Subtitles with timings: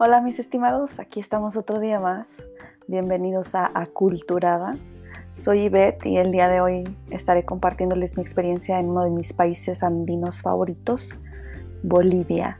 [0.00, 2.28] Hola mis estimados, aquí estamos otro día más.
[2.86, 4.76] Bienvenidos a Aculturada.
[5.32, 9.32] Soy Ivette y el día de hoy estaré compartiéndoles mi experiencia en uno de mis
[9.32, 11.16] países andinos favoritos,
[11.82, 12.58] Bolivia.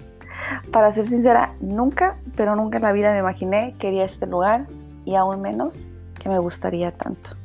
[0.73, 4.67] Para ser sincera, nunca, pero nunca en la vida me imaginé que iría este lugar
[5.05, 5.87] y aún menos
[6.19, 7.37] que me gustaría tanto.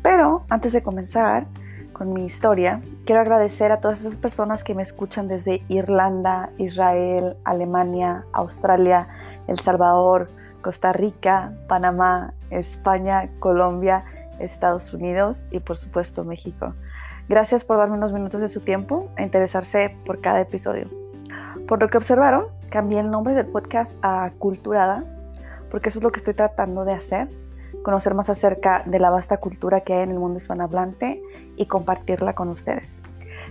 [0.00, 1.46] Pero antes de comenzar
[1.92, 7.36] con mi historia, quiero agradecer a todas esas personas que me escuchan desde Irlanda, Israel,
[7.44, 9.08] Alemania, Australia,
[9.46, 10.28] El Salvador,
[10.62, 14.04] Costa Rica, Panamá, España, Colombia,
[14.38, 16.74] Estados Unidos y por supuesto México.
[17.28, 20.88] Gracias por darme unos minutos de su tiempo e interesarse por cada episodio.
[21.66, 25.04] Por lo que observaron, cambié el nombre del podcast a Culturada,
[25.70, 27.28] porque eso es lo que estoy tratando de hacer,
[27.82, 31.22] conocer más acerca de la vasta cultura que hay en el mundo hispanohablante
[31.56, 33.02] y compartirla con ustedes.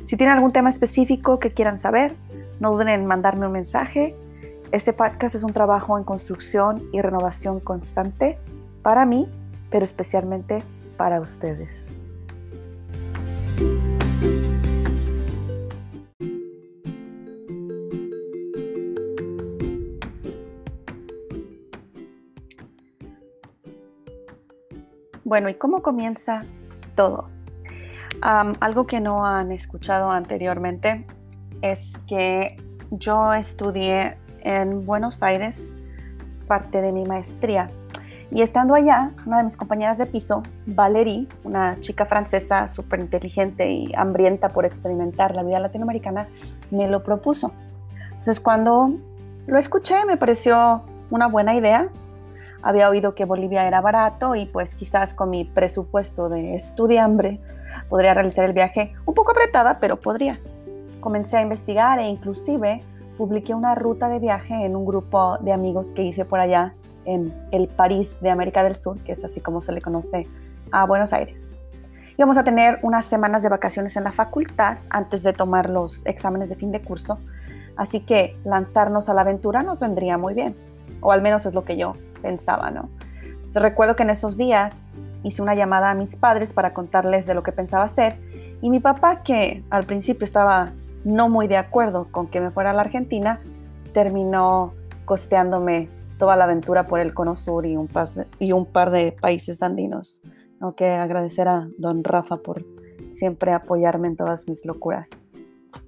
[0.05, 2.16] Si tienen algún tema específico que quieran saber,
[2.59, 4.16] no duden en mandarme un mensaje.
[4.76, 8.38] Este podcast es un trabajo en construcción y renovación constante
[8.84, 9.26] para mí,
[9.72, 10.64] pero especialmente
[10.98, 12.02] para ustedes.
[25.23, 26.44] Bueno, ¿y cómo comienza
[26.96, 27.30] todo?
[28.22, 31.06] algo que no han escuchado anteriormente
[31.62, 32.58] es que
[32.90, 35.73] yo estudié en Buenos Aires
[36.47, 37.69] parte de mi maestría.
[38.31, 43.69] Y estando allá, una de mis compañeras de piso, Valerie, una chica francesa súper inteligente
[43.69, 46.27] y hambrienta por experimentar la vida latinoamericana,
[46.71, 47.51] me lo propuso.
[48.05, 48.93] Entonces cuando
[49.47, 51.89] lo escuché me pareció una buena idea
[52.66, 57.39] había oído que Bolivia era barato y pues quizás con mi presupuesto de estudiambre
[57.89, 60.39] podría realizar el viaje un poco apretada, pero podría.
[60.99, 62.81] Comencé a investigar e inclusive
[63.17, 66.73] publiqué una ruta de viaje en un grupo de amigos que hice por allá
[67.05, 70.28] en el París de América del Sur, que es así como se le conoce
[70.72, 71.51] a Buenos Aires.
[72.17, 76.50] Íbamos a tener unas semanas de vacaciones en la facultad antes de tomar los exámenes
[76.50, 77.19] de fin de curso,
[77.75, 80.56] así que lanzarnos a la aventura nos vendría muy bien,
[81.01, 82.90] o al menos es lo que yo pensaba, ¿no?
[83.59, 84.84] recuerdo que en esos días
[85.23, 88.17] hice una llamada a mis padres para contarles de lo que pensaba hacer
[88.61, 90.73] y mi papá, que al principio estaba
[91.05, 93.39] no muy de acuerdo con que me fuera a la Argentina,
[93.93, 94.73] terminó
[95.05, 100.21] costeándome toda la aventura por el Cono Sur y un, par de países andinos.
[100.59, 102.66] Tengo que agradecer a don Rafa por
[103.11, 105.11] siempre apoyarme en todas mis locuras.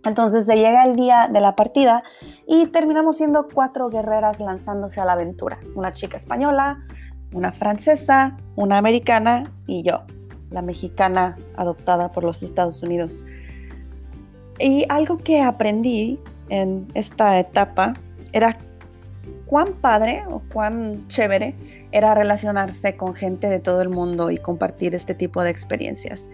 [0.03, 2.03] Entonces se llega el día de la partida
[2.45, 5.59] y terminamos siendo cuatro guerreras lanzándose a la aventura.
[5.75, 6.85] Una chica española,
[7.33, 10.03] una francesa, una americana y yo,
[10.51, 13.25] la mexicana adoptada por los Estados Unidos.
[14.59, 16.19] Y algo que aprendí
[16.49, 17.93] en esta etapa
[18.31, 18.57] era
[19.47, 21.55] cuán padre o cuán chévere
[21.91, 26.29] era relacionarse con gente de todo el mundo y compartir este tipo de experiencias.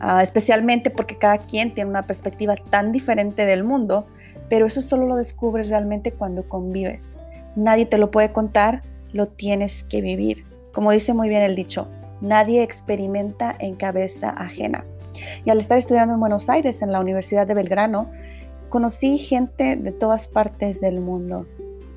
[0.00, 4.06] Ah, especialmente porque cada quien tiene una perspectiva tan diferente del mundo,
[4.48, 7.16] pero eso solo lo descubres realmente cuando convives.
[7.56, 10.44] Nadie te lo puede contar, lo tienes que vivir.
[10.72, 11.88] Como dice muy bien el dicho,
[12.20, 14.84] nadie experimenta en cabeza ajena.
[15.44, 18.10] Y al estar estudiando en Buenos Aires, en la Universidad de Belgrano,
[18.68, 21.46] conocí gente de todas partes del mundo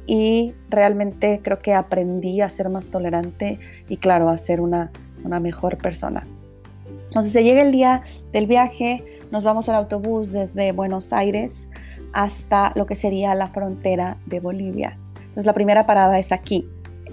[0.06, 4.92] y realmente creo que aprendí a ser más tolerante y claro, a ser una,
[5.24, 6.26] una mejor persona.
[7.08, 11.70] Entonces se llega el día del viaje, nos vamos al autobús desde Buenos Aires
[12.14, 14.98] hasta lo que sería la frontera de Bolivia.
[15.16, 16.68] Entonces la primera parada es aquí,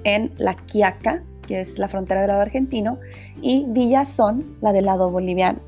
[0.05, 2.99] en La Quiaca, que es la frontera del lado argentino,
[3.41, 5.61] y Villazón, la del lado boliviano.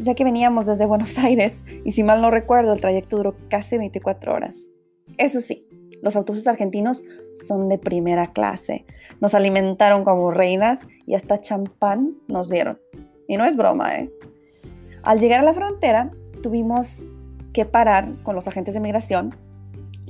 [0.00, 3.78] Ya que veníamos desde Buenos Aires, y si mal no recuerdo, el trayecto duró casi
[3.78, 4.70] 24 horas.
[5.18, 5.66] Eso sí,
[6.02, 7.04] los autobuses argentinos
[7.36, 8.86] son de primera clase.
[9.20, 12.80] Nos alimentaron como reinas y hasta champán nos dieron.
[13.28, 14.10] Y no es broma, ¿eh?
[15.02, 16.10] Al llegar a la frontera,
[16.42, 17.04] tuvimos
[17.52, 19.34] que parar con los agentes de migración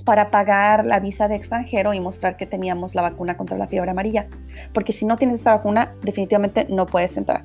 [0.04, 3.90] para pagar la visa de extranjero y mostrar que teníamos la vacuna contra la fiebre
[3.90, 4.28] amarilla.
[4.72, 7.44] Porque si no tienes esta vacuna, definitivamente no puedes entrar.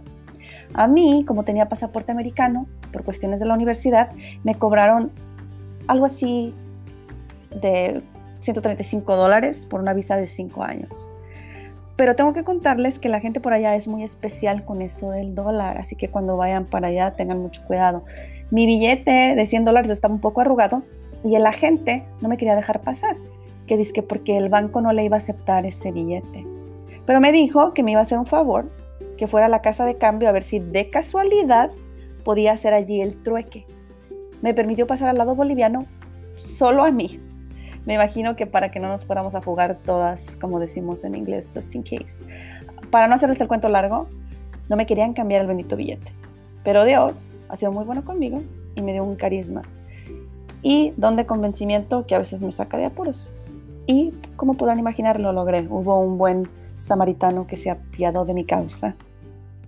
[0.77, 4.11] A mí, como tenía pasaporte americano, por cuestiones de la universidad,
[4.43, 5.09] me cobraron
[5.87, 6.53] algo así
[7.61, 8.01] de
[8.41, 11.09] 135 dólares por una visa de 5 años.
[11.95, 15.33] Pero tengo que contarles que la gente por allá es muy especial con eso del
[15.33, 18.03] dólar, así que cuando vayan para allá tengan mucho cuidado.
[18.51, 20.83] Mi billete de 100 dólares estaba un poco arrugado
[21.23, 23.15] y el agente no me quería dejar pasar,
[23.65, 26.45] que dice que porque el banco no le iba a aceptar ese billete.
[27.05, 28.69] Pero me dijo que me iba a hacer un favor,
[29.17, 31.71] que fuera a la casa de cambio a ver si de casualidad
[32.23, 33.65] podía hacer allí el trueque.
[34.41, 35.85] Me permitió pasar al lado boliviano
[36.35, 37.19] solo a mí.
[37.85, 41.49] Me imagino que para que no nos fuéramos a jugar todas, como decimos en inglés,
[41.53, 42.25] just in case.
[42.89, 44.07] Para no hacerles el cuento largo,
[44.69, 46.11] no me querían cambiar el bendito billete.
[46.63, 48.41] Pero Dios ha sido muy bueno conmigo
[48.73, 49.61] y me dio un carisma.
[50.63, 53.29] Y don de convencimiento que a veces me saca de apuros.
[53.85, 55.67] Y como podrán imaginar, lo logré.
[55.69, 58.95] Hubo un buen samaritano que se apiadó de mi causa.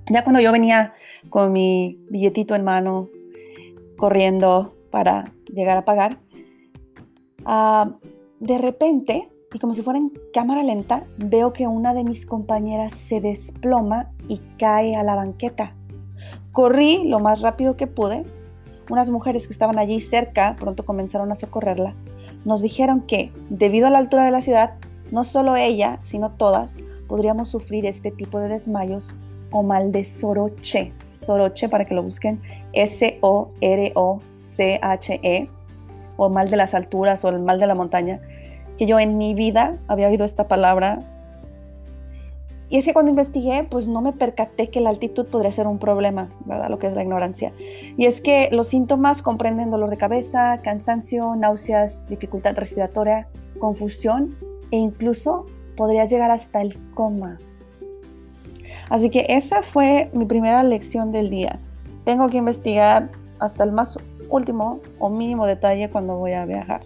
[0.10, 0.94] Ya cuando yo venía
[1.30, 3.10] con mi billetito en mano,
[3.98, 6.20] corriendo para llegar a pagar,
[7.46, 7.98] ah,
[8.40, 12.94] de repente, y como si fuera en cámara lenta, veo que una de mis compañeras
[12.94, 15.74] se desploma y cae a la banqueta.
[16.52, 18.26] Corrí lo más rápido que pude.
[18.90, 21.94] Unas mujeres que estaban allí cerca pronto comenzaron a socorrerla.
[22.46, 24.76] Nos dijeron que, debido a la altura de la ciudad,
[25.12, 26.78] no solo ella, sino todas,
[27.08, 29.16] podríamos sufrir este tipo de desmayos
[29.52, 30.94] o mal de soroche.
[31.16, 32.42] Soroche, para que lo busquen,
[32.74, 33.50] S-O-R-O-C-H-E,
[36.18, 38.20] o mal de las alturas o el mal de la montaña,
[38.78, 41.00] que yo en mi vida había oído esta palabra.
[42.70, 45.80] Y es que cuando investigué, pues no me percaté que la altitud podría ser un
[45.80, 46.70] problema, ¿verdad?
[46.70, 47.54] Lo que es la ignorancia.
[47.96, 54.36] Y es que los síntomas comprenden dolor de cabeza, cansancio, náuseas, dificultad respiratoria, confusión
[54.72, 55.46] e incluso
[55.78, 57.38] podría llegar hasta el coma.
[58.90, 61.60] Así que esa fue mi primera lección del día.
[62.04, 63.10] Tengo que investigar
[63.40, 63.98] hasta el más
[64.30, 66.82] último o mínimo detalle cuando voy a viajar.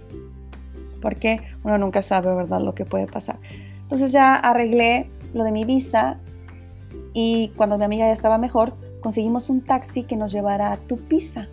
[1.01, 3.39] Porque uno nunca sabe, ¿verdad?, lo que puede pasar.
[3.81, 6.19] Entonces ya arreglé lo de mi visa
[7.13, 11.47] y cuando mi amiga ya estaba mejor, conseguimos un taxi que nos llevara a Tupiza.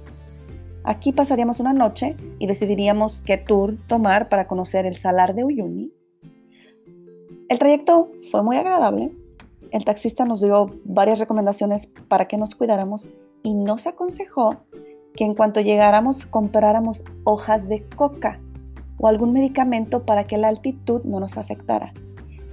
[0.85, 5.93] Aquí pasaríamos una noche y decidiríamos qué tour tomar para conocer el Salar de Uyuni.
[7.49, 9.11] El trayecto fue muy agradable,
[9.71, 13.09] el taxista nos dio varias recomendaciones para que nos cuidáramos
[13.43, 14.57] y nos aconsejó
[15.15, 18.39] que en cuanto llegáramos compráramos hojas de coca
[18.99, 21.95] o algún medicamento para que la altitud no nos afectara,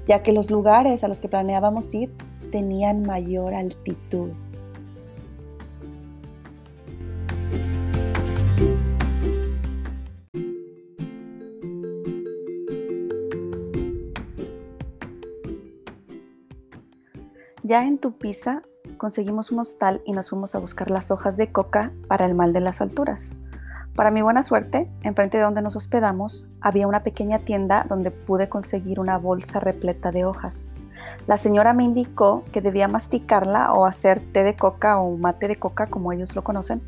[0.07, 2.15] ya que los lugares a los que planeábamos ir
[2.51, 4.29] tenían mayor altitud.
[17.67, 18.61] Ya en Tupiza
[18.97, 22.53] conseguimos un hostal y nos fuimos a buscar las hojas de coca para el mal
[22.53, 23.33] de las alturas.
[23.95, 28.49] Para mi buena suerte, enfrente de donde nos hospedamos había una pequeña tienda donde pude
[28.49, 30.61] conseguir una bolsa repleta de hojas.
[31.25, 35.55] La señora me indicó que debía masticarla o hacer té de coca o mate de
[35.55, 36.83] coca como ellos lo conocen.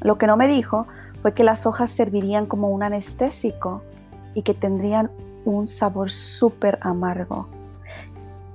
[0.00, 0.86] Lo que no me dijo
[1.20, 3.82] fue que las hojas servirían como un anestésico
[4.32, 5.10] y que tendrían
[5.44, 7.50] un sabor súper amargo.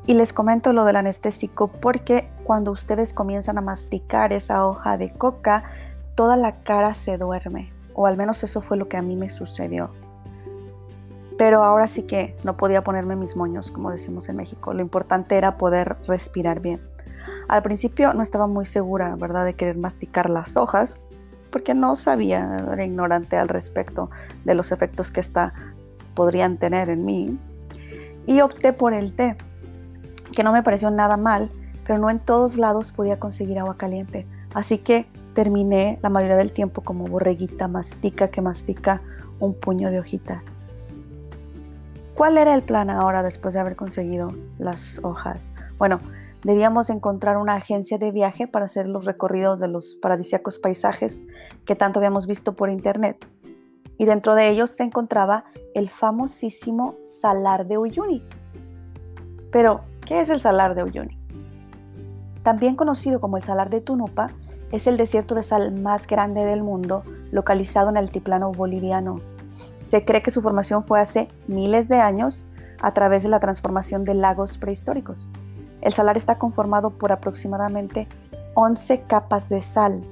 [0.07, 5.12] Y les comento lo del anestésico porque cuando ustedes comienzan a masticar esa hoja de
[5.12, 5.63] coca,
[6.15, 7.71] toda la cara se duerme.
[7.94, 9.92] O al menos eso fue lo que a mí me sucedió.
[11.38, 14.74] Pero ahora sí que no podía ponerme mis moños, como decimos en México.
[14.74, 16.81] Lo importante era poder respirar bien.
[17.48, 20.98] Al principio no estaba muy segura, ¿verdad?, de querer masticar las hojas,
[21.51, 24.09] porque no sabía, era ignorante al respecto
[24.45, 25.53] de los efectos que esta
[26.15, 27.38] podrían tener en mí.
[28.25, 29.36] Y opté por el té
[30.31, 31.51] que no me pareció nada mal,
[31.86, 34.25] pero no en todos lados podía conseguir agua caliente.
[34.54, 39.01] Así que terminé la mayoría del tiempo como borreguita mastica que mastica
[39.39, 40.58] un puño de hojitas.
[42.15, 45.51] ¿Cuál era el plan ahora después de haber conseguido las hojas?
[45.77, 46.00] Bueno,
[46.44, 51.24] debíamos encontrar una agencia de viaje para hacer los recorridos de los paradisíacos paisajes
[51.65, 53.25] que tanto habíamos visto por internet.
[53.98, 58.24] Y dentro de ellos se encontraba el famosísimo Salar de Uyuni.
[59.51, 61.18] Pero, ¿Qué es el Salar de Uyuni?
[62.44, 64.30] También conocido como el Salar de Tunupa,
[64.74, 69.22] es el desierto de sal más grande del mundo, localizado en el altiplano boliviano.
[69.80, 72.46] Se cree que su formación fue hace miles de años
[72.82, 75.30] a través de la transformación de lagos prehistóricos.
[75.80, 78.10] El salar está conformado por aproximadamente
[78.56, 80.03] 11 capas de sal.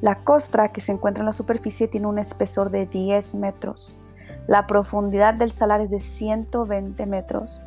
[0.00, 3.94] La costra que se encuentra en la superficie tiene un espesor de 10 metros.
[4.46, 7.60] La profundidad del salar es de 120 metros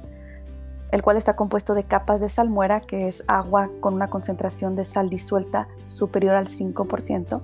[0.91, 4.85] el cual está compuesto de capas de salmuera, que es agua con una concentración de
[4.85, 7.41] sal disuelta superior al 5%,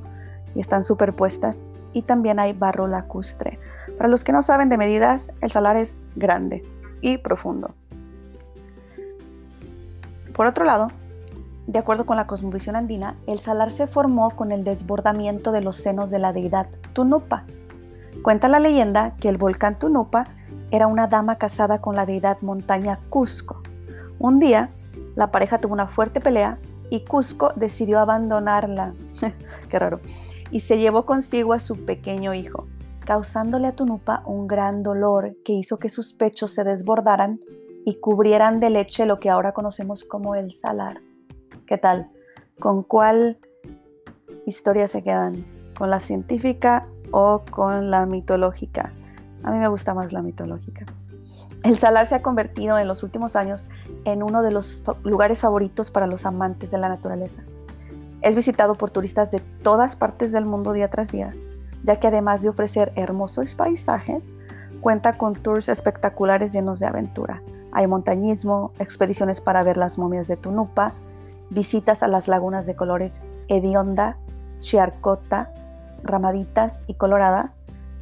[0.54, 1.64] y están superpuestas,
[1.94, 3.60] y también hay barro lacustre.
[3.98, 6.64] Para los que no saben de medidas, el salar es grande
[7.02, 7.74] y profundo.
[10.34, 10.90] Por otro lado,
[11.68, 15.78] de acuerdo con la cosmovisión andina, el salar se formó con el desbordamiento de los
[15.78, 17.46] senos de la deidad Tunupa.
[18.24, 20.26] Cuenta la leyenda que el volcán Tunupa
[20.72, 23.62] era una dama casada con la deidad montaña Cusco.
[24.20, 24.70] Un día,
[25.16, 26.60] la pareja tuvo una fuerte pelea
[26.90, 28.94] y Cusco decidió abandonarla.
[29.70, 30.02] Qué raro.
[30.52, 32.68] Y se llevó consigo a su pequeño hijo.
[33.06, 37.40] causándole a Tunupa un gran dolor que hizo que sus pechos se desbordaran
[37.86, 41.00] y cubrieran de leche lo que ahora conocemos como el salar.
[41.66, 42.10] ¿Qué tal?
[42.60, 43.38] ¿Con cuál
[44.46, 45.46] historia se quedan?
[45.78, 48.92] ¿Con la científica o con la mitológica?
[49.48, 50.86] A mí me gusta más la mitológica.
[51.64, 53.70] El salar se ha convertido en los últimos años
[54.04, 57.44] en uno de los lugares favoritos para los amantes de la naturaleza.
[58.20, 61.34] Es visitado por turistas de todas partes del mundo día tras día,
[61.84, 64.34] ya que además de ofrecer hermosos paisajes,
[64.82, 67.42] cuenta con tours espectaculares llenos de aventura.
[67.72, 70.92] Hay montañismo, expediciones para ver las momias de Tunupa,
[71.52, 74.18] visitas a las lagunas de colores Hedionda,
[74.60, 75.54] Chiarcota,
[76.04, 77.54] Ramaditas y Colorada,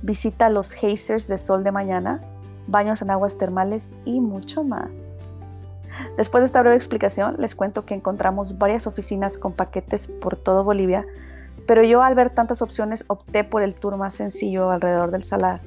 [0.06, 2.22] visita los geysers de sol de mañana,
[2.68, 5.18] baños en aguas termales y mucho más.
[6.16, 10.64] Después de esta breve explicación, les cuento que encontramos varias oficinas con paquetes por todo
[10.64, 11.06] Bolivia,
[11.66, 15.62] pero yo al ver tantas opciones opté por el tour más sencillo alrededor del salar,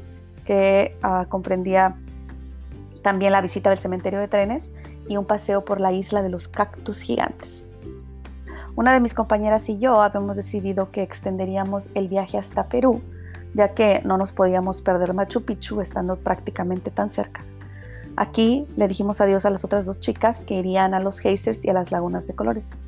[0.45, 1.97] que uh, comprendía
[3.03, 4.73] también la visita del cementerio de trenes
[5.09, 7.69] y un paseo por la isla de los cactus gigantes.
[8.77, 13.03] Una de mis compañeras y yo habíamos decidido que extenderíamos el viaje hasta Perú,
[13.59, 17.43] ya que no nos podíamos perder Machu Picchu estando prácticamente tan cerca.
[18.17, 21.71] Aquí le dijimos adiós a las otras dos chicas que irían a los geysers y
[21.71, 22.79] a las lagunas de colores.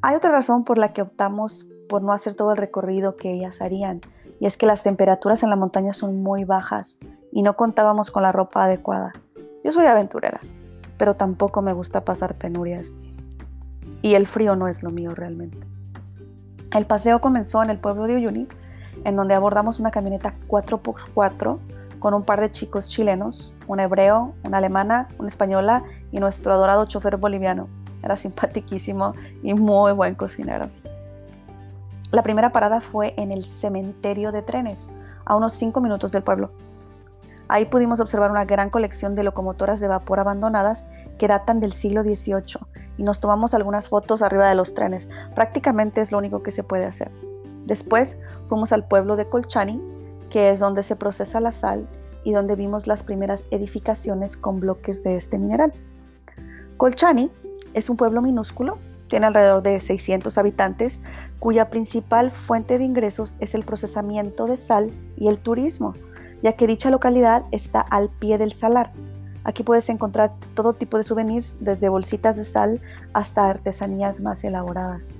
[0.00, 3.60] Hay otra razón por la que optamos por no hacer todo el recorrido que ellas
[3.60, 4.00] harían,
[4.40, 6.96] y es que las temperaturas en la montaña son muy bajas
[7.30, 9.12] y no contábamos con la ropa adecuada.
[9.62, 10.40] Yo soy aventurera,
[10.96, 12.94] pero tampoco me gusta pasar penurias,
[14.00, 15.58] y el frío no es lo mío realmente.
[16.72, 18.48] El paseo comenzó en el pueblo de Uyuni,
[19.04, 21.58] en donde abordamos una camioneta 4x4
[21.98, 26.86] con un par de chicos chilenos, un hebreo, una alemana, una española y nuestro adorado
[26.86, 27.68] chofer boliviano.
[28.02, 30.68] Era simpaticísimo y muy buen cocinero.
[32.12, 34.92] La primera parada fue en el cementerio de trenes,
[35.24, 36.52] a unos 5 minutos del pueblo.
[37.48, 40.86] Ahí pudimos observar una gran colección de locomotoras de vapor abandonadas
[41.18, 42.60] que datan del siglo XVIII
[42.96, 45.08] y nos tomamos algunas fotos arriba de los trenes.
[45.34, 47.10] Prácticamente es lo único que se puede hacer.
[47.66, 48.18] Después
[48.48, 49.82] fuimos al pueblo de Colchani,
[50.30, 51.86] que es donde se procesa la sal
[52.24, 55.72] y donde vimos las primeras edificaciones con bloques de este mineral.
[56.76, 57.30] Colchani
[57.74, 61.00] es un pueblo minúsculo, tiene alrededor de 600 habitantes,
[61.38, 65.94] cuya principal fuente de ingresos es el procesamiento de sal y el turismo,
[66.42, 68.92] ya que dicha localidad está al pie del salar.
[69.44, 72.80] Aquí puedes encontrar todo tipo de souvenirs, desde bolsitas de sal
[73.12, 75.10] hasta artesanías más elaboradas.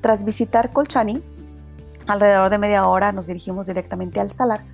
[0.00, 1.22] Tras visitar Colchani,
[2.08, 4.64] Alrededor de media hora nos dirigimos directamente al salar,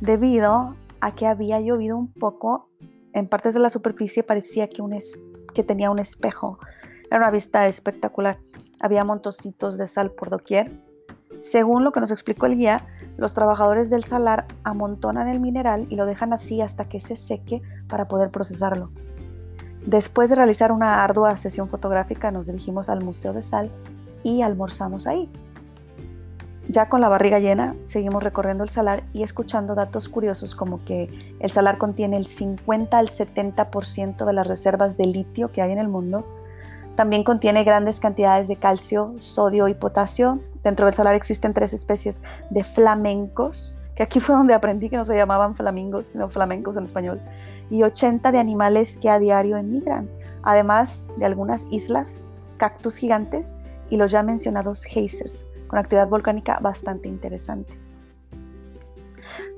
[0.00, 2.70] debido a que había llovido un poco.
[3.12, 4.98] En partes de la superficie parecía que, un
[5.52, 6.58] que tenía un espejo.
[7.10, 8.38] Era una vista espectacular.
[8.80, 10.72] Había montocitos de sal por doquier.
[11.38, 12.86] Según lo que nos explicó el guía,
[13.18, 17.60] los trabajadores del salar amontonan el mineral y lo dejan así hasta que se seque
[17.86, 18.90] para poder procesarlo.
[19.84, 23.70] Después de realizar una ardua sesión fotográfica, nos dirigimos al Museo de Sal
[24.22, 25.30] y almorzamos ahí.
[26.72, 31.34] Ya con la barriga llena, seguimos recorriendo el salar y escuchando datos curiosos como que
[31.38, 35.78] el salar contiene el 50 al 70% de las reservas de litio que hay en
[35.78, 36.24] el mundo.
[36.96, 40.40] También contiene grandes cantidades de calcio, sodio y potasio.
[40.62, 45.04] Dentro del salar existen tres especies de flamencos, que aquí fue donde aprendí que no
[45.04, 47.20] se llamaban flamingos, sino flamencos en español,
[47.68, 50.08] y 80 de animales que a diario emigran,
[50.42, 53.56] además de algunas islas, cactus gigantes
[53.90, 57.72] y los ya mencionados geysers con actividad volcánica bastante interesante.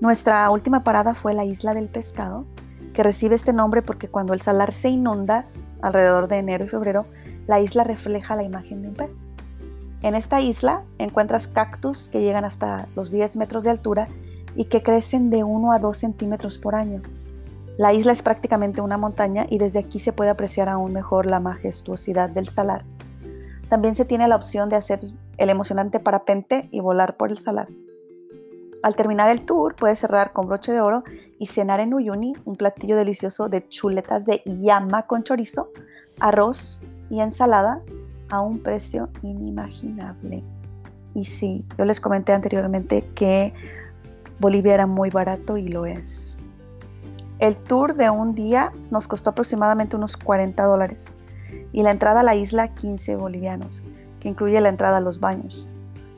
[0.01, 2.45] Nuestra última parada fue la isla del pescado,
[2.93, 5.47] que recibe este nombre porque cuando el salar se inunda,
[5.83, 7.07] alrededor de enero y febrero,
[7.49, 9.33] la isla refleja la imagen de un pez.
[10.03, 14.07] En esta isla encuentras cactus que llegan hasta los 10 metros de altura
[14.55, 17.03] y que crecen de 1 a 2 centímetros por año.
[17.77, 21.41] La isla es prácticamente una montaña y desde aquí se puede apreciar aún mejor la
[21.41, 22.85] majestuosidad del salar.
[23.75, 25.01] También se tiene la opción de hacer
[25.37, 27.67] el emocionante parapente y volar por el salar.
[28.85, 31.03] Al terminar el tour, puedes cerrar con broche de oro
[31.41, 35.73] y cenar en Uyuni un platillo delicioso de chuletas de llama con chorizo,
[36.21, 37.83] arroz y ensalada
[38.31, 40.45] a un precio inimaginable.
[41.13, 43.55] Y sí, yo les comenté anteriormente que
[44.39, 46.39] Bolivia era muy barato y lo es.
[47.41, 51.13] El tour de un día nos costó aproximadamente unos 40 dólares
[51.73, 53.83] y la entrada a la isla 15 bolivianos
[54.21, 55.69] que incluye la entrada a los baños.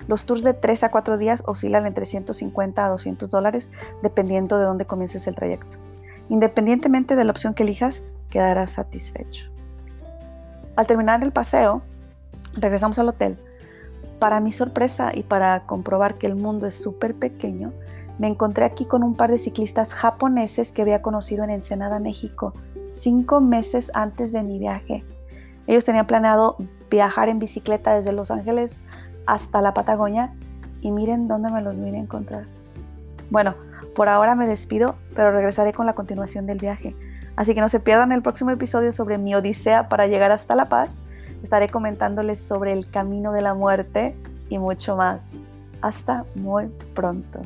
[0.08, 3.70] Los tours de 3 a 4 días oscilan entre 150 a 200 dólares
[4.02, 5.78] dependiendo de dónde comiences el trayecto.
[6.28, 9.50] Independientemente de la opción que elijas, quedarás satisfecho.
[10.76, 11.82] Al terminar el paseo,
[12.54, 13.38] regresamos al hotel,
[14.18, 17.72] para mi sorpresa y para comprobar que el mundo es súper pequeño,
[18.18, 22.54] me encontré aquí con un par de ciclistas japoneses que había conocido en Ensenada, México,
[22.90, 25.04] cinco meses antes de mi viaje.
[25.66, 26.56] Ellos tenían planeado
[26.90, 28.80] viajar en bicicleta desde Los Ángeles
[29.26, 30.32] hasta la Patagonia
[30.80, 32.44] y miren dónde me los vine a encontrar.
[33.30, 33.54] Bueno,
[33.94, 36.94] por ahora me despido, pero regresaré con la continuación del viaje.
[37.34, 40.68] Así que no se pierdan el próximo episodio sobre mi odisea para llegar hasta La
[40.68, 41.00] Paz.
[41.42, 44.16] Estaré comentándoles sobre el camino de la muerte
[44.48, 45.40] y mucho más.
[45.82, 47.42] Hasta muy pronto.